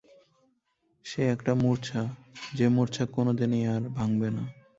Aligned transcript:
সে 1.05 1.21
একটা 1.31 1.51
মূর্ছা, 1.55 2.01
যে 2.53 2.65
মূর্ছা 2.67 3.03
কোনোদিনই 3.05 3.63
আর 3.67 3.81
ভাঙবে 3.89 4.29
না। 4.31 4.43